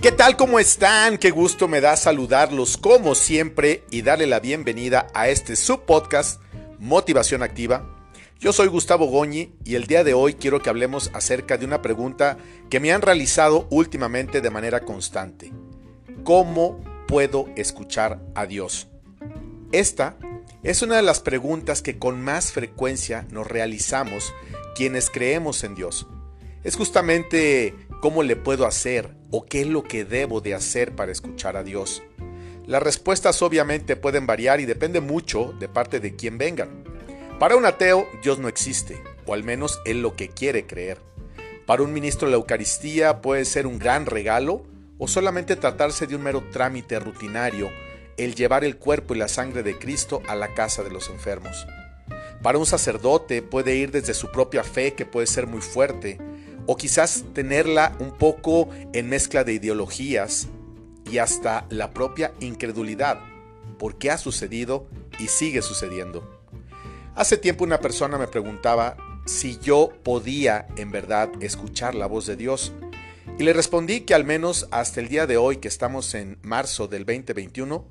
[0.00, 0.38] ¿Qué tal?
[0.38, 1.18] ¿Cómo están?
[1.18, 6.40] Qué gusto me da saludarlos como siempre y darle la bienvenida a este subpodcast
[6.78, 7.98] Motivación Activa.
[8.38, 11.82] Yo soy Gustavo Goñi y el día de hoy quiero que hablemos acerca de una
[11.82, 12.38] pregunta
[12.70, 15.52] que me han realizado últimamente de manera constante.
[16.24, 18.88] ¿Cómo puedo escuchar a Dios?
[19.70, 20.16] Esta
[20.62, 24.32] es una de las preguntas que con más frecuencia nos realizamos
[24.74, 26.06] quienes creemos en Dios.
[26.64, 31.12] Es justamente cómo le puedo hacer o qué es lo que debo de hacer para
[31.12, 32.02] escuchar a Dios.
[32.66, 36.84] Las respuestas obviamente pueden variar y depende mucho de parte de quién vengan.
[37.38, 40.98] Para un ateo, Dios no existe, o al menos él lo que quiere creer.
[41.66, 44.64] Para un ministro la Eucaristía puede ser un gran regalo
[44.98, 47.70] o solamente tratarse de un mero trámite rutinario
[48.16, 51.66] el llevar el cuerpo y la sangre de Cristo a la casa de los enfermos.
[52.42, 56.18] Para un sacerdote puede ir desde su propia fe, que puede ser muy fuerte,
[56.66, 60.48] o quizás tenerla un poco en mezcla de ideologías
[61.10, 63.20] y hasta la propia incredulidad,
[63.78, 64.86] porque ha sucedido
[65.18, 66.40] y sigue sucediendo.
[67.14, 72.36] Hace tiempo una persona me preguntaba si yo podía en verdad escuchar la voz de
[72.36, 72.72] Dios.
[73.38, 76.88] Y le respondí que al menos hasta el día de hoy, que estamos en marzo
[76.88, 77.86] del 2021,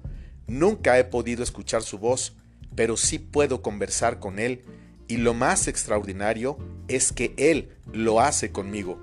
[0.48, 2.36] nunca he podido escuchar su voz,
[2.76, 4.64] pero sí puedo conversar con Él
[5.08, 6.58] y lo más extraordinario
[6.88, 9.00] es que Él lo hace conmigo.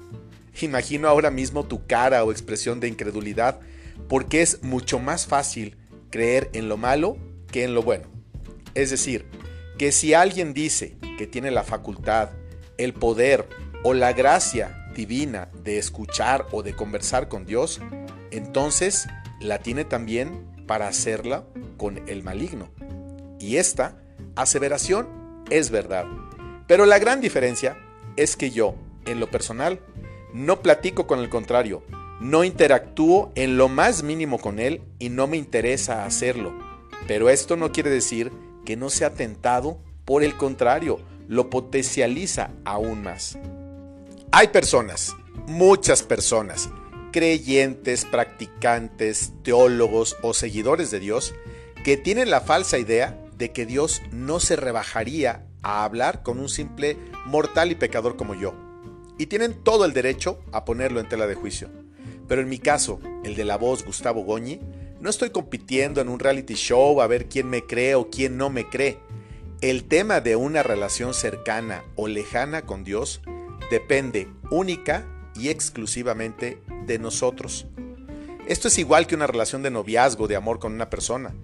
[0.60, 3.60] Imagino ahora mismo tu cara o expresión de incredulidad,
[4.08, 5.76] porque es mucho más fácil
[6.10, 7.18] creer en lo malo
[7.50, 8.06] que en lo bueno.
[8.74, 9.26] Es decir,
[9.78, 12.30] que si alguien dice que tiene la facultad,
[12.78, 13.48] el poder
[13.82, 17.80] o la gracia divina de escuchar o de conversar con Dios,
[18.30, 19.06] entonces
[19.40, 21.44] la tiene también para hacerla
[21.76, 22.70] con el maligno.
[23.38, 23.98] Y esta
[24.34, 26.06] aseveración es verdad.
[26.66, 27.78] Pero la gran diferencia
[28.16, 28.74] es que yo,
[29.06, 29.80] en lo personal,
[30.32, 31.82] no platico con el contrario,
[32.20, 36.54] no interactúo en lo más mínimo con él y no me interesa hacerlo.
[37.06, 38.32] Pero esto no quiere decir
[38.64, 43.38] que no sea tentado, por el contrario, lo potencializa aún más.
[44.32, 45.14] Hay personas,
[45.46, 46.68] muchas personas,
[47.12, 51.34] creyentes, practicantes, teólogos o seguidores de Dios,
[51.84, 56.48] que tienen la falsa idea de que Dios no se rebajaría a hablar con un
[56.48, 58.54] simple mortal y pecador como yo.
[59.18, 61.68] Y tienen todo el derecho a ponerlo en tela de juicio.
[62.28, 64.60] Pero en mi caso, el de la voz Gustavo Goñi,
[65.00, 68.48] no estoy compitiendo en un reality show a ver quién me cree o quién no
[68.48, 68.98] me cree.
[69.60, 73.20] El tema de una relación cercana o lejana con Dios
[73.68, 77.66] depende única y exclusivamente de nosotros.
[78.46, 81.34] Esto es igual que una relación de noviazgo, de amor con una persona.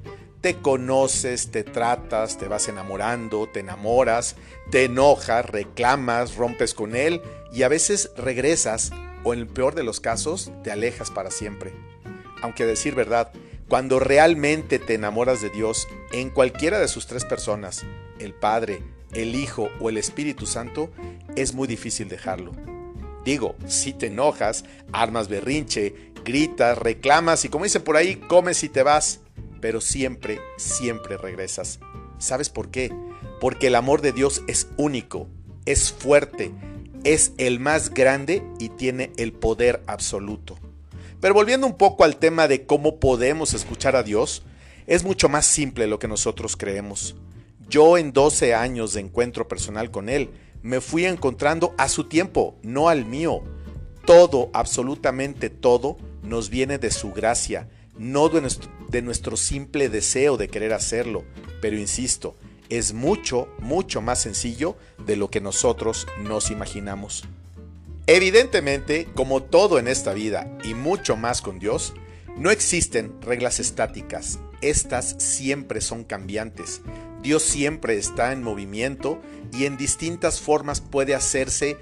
[0.43, 4.35] Te conoces, te tratas, te vas enamorando, te enamoras,
[4.71, 7.23] te enojas, reclamas, rompes con él
[7.53, 8.91] y a veces regresas
[9.23, 11.73] o en el peor de los casos te alejas para siempre.
[12.43, 13.31] Aunque a decir verdad,
[13.69, 17.85] cuando realmente te enamoras de Dios en cualquiera de sus tres personas,
[18.19, 18.83] el Padre,
[19.13, 20.91] el Hijo o el Espíritu Santo,
[21.37, 22.51] es muy difícil dejarlo.
[23.25, 28.69] Digo, si te enojas, armas berrinche, gritas, reclamas y como dicen por ahí, comes y
[28.69, 29.21] te vas,
[29.63, 31.79] pero siempre, siempre regresas.
[32.19, 32.93] ¿Sabes por qué?
[33.41, 35.29] Porque el amor de Dios es único,
[35.65, 36.51] es fuerte,
[37.05, 40.59] es el más grande y tiene el poder absoluto.
[41.21, 44.43] Pero volviendo un poco al tema de cómo podemos escuchar a Dios,
[44.89, 47.15] es mucho más simple lo que nosotros creemos.
[47.69, 50.31] Yo en 12 años de encuentro personal con Él,
[50.63, 53.43] me fui encontrando a su tiempo, no al mío.
[54.05, 60.37] Todo, absolutamente todo, nos viene de su gracia, no de nuestro, de nuestro simple deseo
[60.37, 61.25] de querer hacerlo.
[61.61, 62.37] Pero insisto,
[62.69, 67.25] es mucho, mucho más sencillo de lo que nosotros nos imaginamos.
[68.07, 71.95] Evidentemente, como todo en esta vida y mucho más con Dios,
[72.37, 76.83] no existen reglas estáticas, estas siempre son cambiantes.
[77.23, 79.21] Dios siempre está en movimiento
[79.53, 81.79] y en distintas formas puede hacerse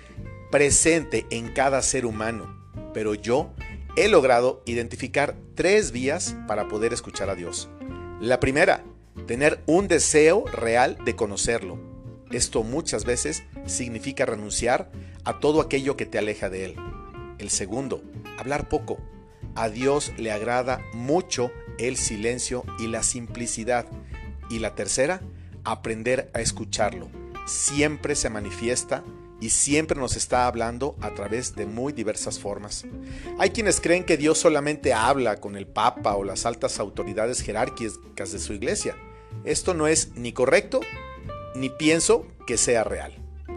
[0.50, 2.56] presente en cada ser humano.
[2.92, 3.52] Pero yo
[3.96, 7.68] he logrado identificar tres vías para poder escuchar a Dios.
[8.20, 8.84] La primera,
[9.26, 11.78] tener un deseo real de conocerlo.
[12.30, 14.90] Esto muchas veces significa renunciar
[15.24, 16.76] a todo aquello que te aleja de Él.
[17.38, 18.02] El segundo,
[18.38, 18.98] hablar poco.
[19.54, 23.86] A Dios le agrada mucho el silencio y la simplicidad.
[24.48, 25.22] Y la tercera,
[25.64, 27.08] aprender a escucharlo.
[27.46, 29.02] Siempre se manifiesta
[29.40, 32.84] y siempre nos está hablando a través de muy diversas formas.
[33.38, 38.32] Hay quienes creen que Dios solamente habla con el Papa o las altas autoridades jerárquicas
[38.32, 38.96] de su iglesia.
[39.44, 40.80] Esto no es ni correcto
[41.54, 43.12] ni pienso que sea real.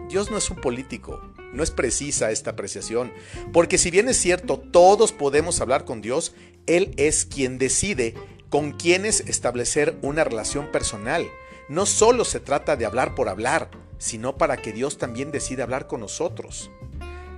[0.08, 1.20] Dios no es un político,
[1.52, 3.12] no es precisa esta apreciación,
[3.52, 6.34] porque si bien es cierto, todos podemos hablar con Dios,
[6.66, 8.14] Él es quien decide
[8.50, 11.26] con quienes establecer una relación personal.
[11.68, 13.70] No solo se trata de hablar por hablar,
[14.04, 16.70] sino para que Dios también decida hablar con nosotros.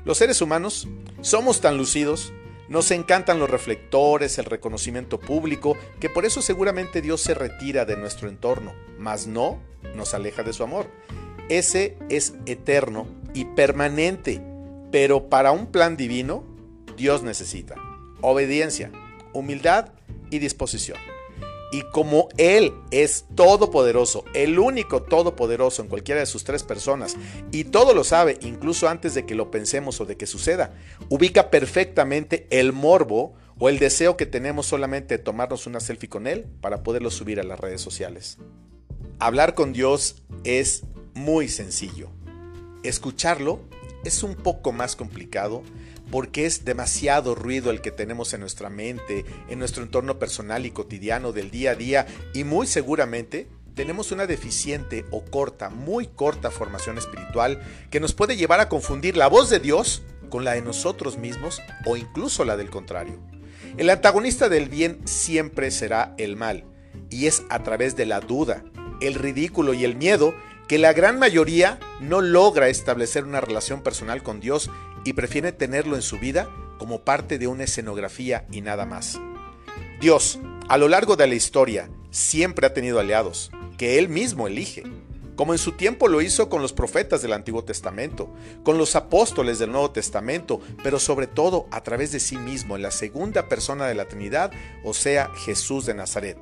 [0.04, 0.88] Los seres humanos
[1.20, 2.32] somos tan lucidos,
[2.68, 7.96] nos encantan los reflectores, el reconocimiento público, que por eso seguramente Dios se retira de
[7.96, 9.60] nuestro entorno, mas no
[9.94, 10.90] nos aleja de su amor.
[11.48, 14.42] Ese es eterno y permanente,
[14.90, 16.42] pero para un plan divino,
[16.96, 17.76] Dios necesita
[18.22, 18.90] obediencia,
[19.34, 19.90] humildad
[20.32, 20.98] y disposición.
[21.72, 27.16] Y como Él es todopoderoso, el único todopoderoso en cualquiera de sus tres personas,
[27.50, 30.74] y todo lo sabe, incluso antes de que lo pensemos o de que suceda,
[31.08, 36.26] ubica perfectamente el morbo o el deseo que tenemos solamente de tomarnos una selfie con
[36.26, 38.38] Él para poderlo subir a las redes sociales.
[39.18, 40.84] Hablar con Dios es
[41.14, 42.10] muy sencillo.
[42.82, 43.60] Escucharlo
[44.04, 45.62] es un poco más complicado
[46.10, 50.70] porque es demasiado ruido el que tenemos en nuestra mente, en nuestro entorno personal y
[50.70, 56.50] cotidiano del día a día y muy seguramente tenemos una deficiente o corta, muy corta
[56.50, 57.60] formación espiritual
[57.90, 61.60] que nos puede llevar a confundir la voz de Dios con la de nosotros mismos
[61.84, 63.20] o incluso la del contrario.
[63.76, 66.64] El antagonista del bien siempre será el mal
[67.10, 68.64] y es a través de la duda,
[69.00, 70.34] el ridículo y el miedo
[70.66, 74.70] que la gran mayoría no logra establecer una relación personal con Dios
[75.06, 76.48] y prefiere tenerlo en su vida
[76.78, 79.18] como parte de una escenografía y nada más.
[80.00, 80.38] Dios,
[80.68, 84.82] a lo largo de la historia, siempre ha tenido aliados, que Él mismo elige,
[85.36, 88.32] como en su tiempo lo hizo con los profetas del Antiguo Testamento,
[88.62, 92.82] con los apóstoles del Nuevo Testamento, pero sobre todo a través de sí mismo, en
[92.82, 94.50] la segunda persona de la Trinidad,
[94.82, 96.38] o sea, Jesús de Nazaret.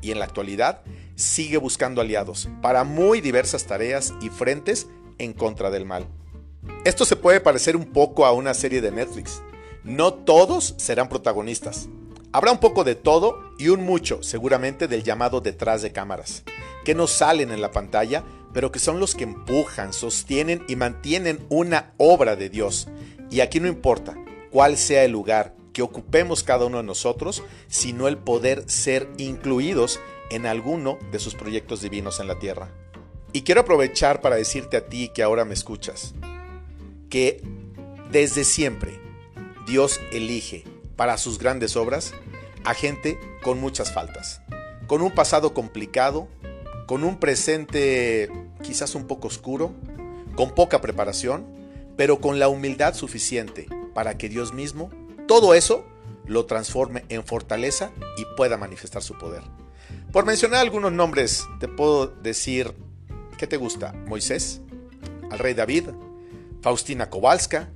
[0.00, 0.82] Y en la actualidad
[1.14, 4.86] sigue buscando aliados para muy diversas tareas y frentes
[5.18, 6.06] en contra del mal.
[6.84, 9.42] Esto se puede parecer un poco a una serie de Netflix.
[9.84, 11.88] No todos serán protagonistas.
[12.32, 16.44] Habrá un poco de todo y un mucho, seguramente, del llamado detrás de cámaras,
[16.84, 18.22] que no salen en la pantalla,
[18.52, 22.88] pero que son los que empujan, sostienen y mantienen una obra de Dios.
[23.30, 24.14] Y aquí no importa
[24.50, 30.00] cuál sea el lugar que ocupemos cada uno de nosotros, sino el poder ser incluidos
[30.30, 32.70] en alguno de sus proyectos divinos en la tierra.
[33.32, 36.14] Y quiero aprovechar para decirte a ti que ahora me escuchas,
[37.08, 37.42] que
[38.10, 39.00] desde siempre
[39.66, 40.64] Dios elige
[40.96, 42.14] para sus grandes obras
[42.64, 44.42] a gente con muchas faltas,
[44.86, 46.28] con un pasado complicado,
[46.86, 48.30] con un presente
[48.62, 49.72] quizás un poco oscuro,
[50.34, 51.46] con poca preparación,
[51.96, 54.90] pero con la humildad suficiente para que Dios mismo
[55.26, 55.84] todo eso
[56.26, 59.42] lo transforme en fortaleza y pueda manifestar su poder.
[60.12, 62.72] Por mencionar algunos nombres, te puedo decir,
[63.36, 63.92] ¿qué te gusta?
[64.06, 64.60] Moisés,
[65.30, 65.88] al rey David,
[66.60, 67.70] Faustina Kowalska,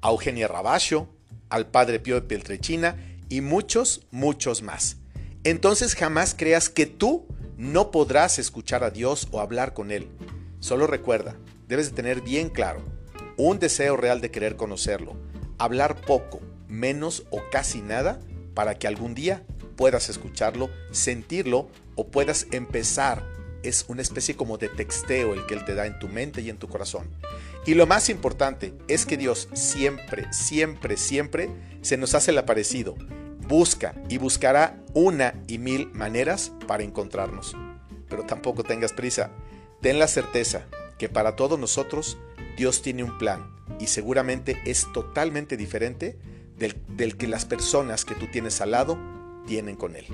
[0.00, 1.08] a Eugenia Rabasio,
[1.50, 2.96] al padre Pío de Peltrechina
[3.28, 4.96] y muchos, muchos más.
[5.44, 7.26] Entonces jamás creas que tú
[7.56, 10.08] no podrás escuchar a Dios o hablar con Él.
[10.60, 11.36] Solo recuerda,
[11.66, 12.82] debes de tener bien claro
[13.36, 15.16] un deseo real de querer conocerlo,
[15.58, 18.18] hablar poco, menos o casi nada
[18.54, 19.44] para que algún día
[19.76, 23.24] puedas escucharlo, sentirlo o puedas empezar.
[23.62, 26.50] Es una especie como de texteo el que Él te da en tu mente y
[26.50, 27.08] en tu corazón.
[27.66, 31.50] Y lo más importante es que Dios siempre, siempre, siempre
[31.82, 32.94] se nos hace el aparecido.
[33.46, 37.56] Busca y buscará una y mil maneras para encontrarnos.
[38.08, 39.30] Pero tampoco tengas prisa.
[39.80, 40.66] Ten la certeza
[40.98, 42.18] que para todos nosotros
[42.56, 46.18] Dios tiene un plan y seguramente es totalmente diferente
[46.58, 48.98] del, que las personas que tú tienes al lado
[49.46, 50.06] tienen con Él.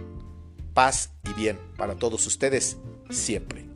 [0.74, 2.76] Paz y bien para todos ustedes
[3.10, 3.73] siempre.